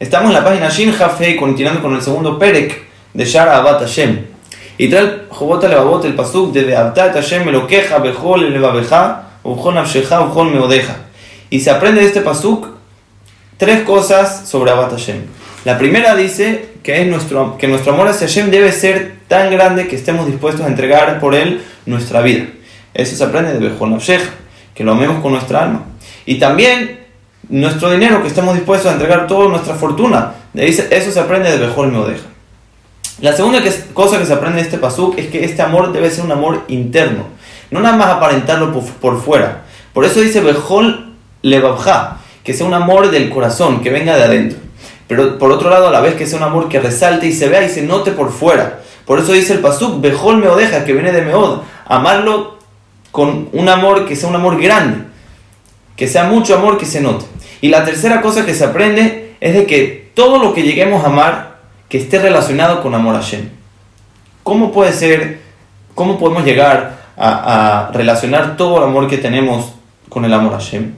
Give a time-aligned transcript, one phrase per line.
[0.00, 4.26] Estamos en la página Shin Hafei, continuando con el segundo Perek de Shara Abat Hashem.
[4.76, 10.22] Y trae Jobot Levavot el pasuk de Beabtat Hashem lo queja Bejol Levabeja, Ujol Nafsheja,
[10.22, 10.96] Ujol Meodeja.
[11.48, 12.70] Y se aprende de este pasuk
[13.56, 15.26] tres cosas sobre Abat Hashem.
[15.64, 19.86] La primera dice que, es nuestro, que nuestro amor hacia Hashem debe ser tan grande
[19.86, 22.46] que estemos dispuestos a entregar por él nuestra vida.
[22.94, 24.28] Eso se aprende de Bejol Nafsheja,
[24.74, 25.84] que lo amemos con nuestra alma.
[26.26, 27.03] Y también
[27.48, 30.34] nuestro dinero, que estamos dispuestos a entregar toda nuestra fortuna.
[30.54, 32.34] Eso se aprende de Bejol Meodeja.
[33.20, 33.60] La segunda
[33.92, 36.64] cosa que se aprende de este pasuk es que este amor debe ser un amor
[36.66, 37.26] interno,
[37.70, 39.62] no nada más aparentarlo por, fuera.
[39.92, 44.58] Por eso dice Bejol Levabja, que sea un amor del corazón, que venga de adentro.
[45.06, 47.48] Pero por otro lado, a la vez que sea un amor que resalte y se
[47.48, 48.80] vea y se note por fuera.
[49.06, 52.58] Por eso dice el pasuk Bejol Meodeja, que viene de Meod, amarlo
[53.12, 55.04] con un amor que sea un amor grande,
[55.94, 57.26] que sea mucho amor que se note.
[57.64, 61.06] Y la tercera cosa que se aprende es de que todo lo que lleguemos a
[61.06, 63.48] amar, que esté relacionado con amor a Hashem.
[64.42, 65.40] ¿Cómo puede ser,
[65.94, 69.72] cómo podemos llegar a, relacionar todo el amor que tenemos
[70.10, 70.92] con el amor a Hashem?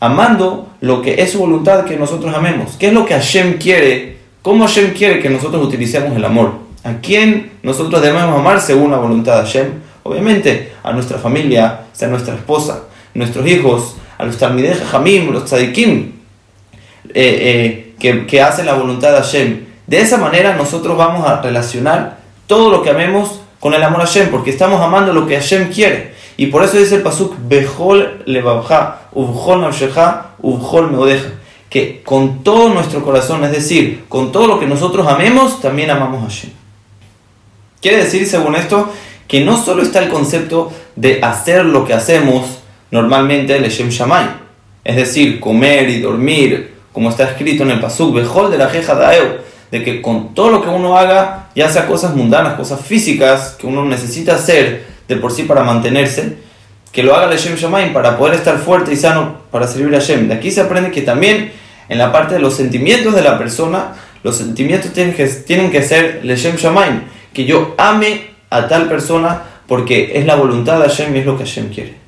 [0.00, 2.74] Amando lo que es su voluntad que nosotros amemos.
[2.76, 4.16] ¿Qué es lo que Hashem quiere?
[4.42, 6.54] ¿Cómo Hashem quiere que nosotros utilicemos el amor?
[6.82, 9.68] ¿A quién nosotros debemos amar según la voluntad de Hashem?
[10.02, 12.82] Obviamente a nuestra familia, a nuestra esposa,
[13.14, 16.12] nuestros hijos, a los Talmideh Jamim, los Tzadikim,
[17.08, 19.66] eh, eh, que, que hacen la voluntad de Hashem.
[19.86, 24.06] De esa manera nosotros vamos a relacionar todo lo que amemos con el amor a
[24.06, 26.14] Hashem, porque estamos amando lo que Hashem quiere.
[26.36, 31.28] Y por eso dice el pasuk, Behol levavja, ubhol nafsheja, ubhol meodeja.
[31.68, 36.22] Que con todo nuestro corazón, es decir, con todo lo que nosotros amemos, también amamos
[36.22, 36.50] a Hashem.
[37.80, 38.90] Quiere decir, según esto,
[39.28, 42.59] que no solo está el concepto de hacer lo que hacemos,
[42.90, 44.26] normalmente el Shem Shamay,
[44.84, 48.94] es decir, comer y dormir, como está escrito en el Pasuk, Bejol de la Jeja
[48.94, 49.38] Daeo,
[49.70, 53.66] de que con todo lo que uno haga, ya sea cosas mundanas, cosas físicas que
[53.66, 56.38] uno necesita hacer de por sí para mantenerse,
[56.90, 60.28] que lo haga el Shem para poder estar fuerte y sano para servir a Shem.
[60.28, 61.52] De aquí se aprende que también
[61.88, 65.82] en la parte de los sentimientos de la persona, los sentimientos tienen que, tienen que
[65.82, 67.02] ser el Shem Shamay,
[67.32, 71.38] que yo ame a tal persona porque es la voluntad de Hashem y es lo
[71.38, 71.99] que Hashem quiere.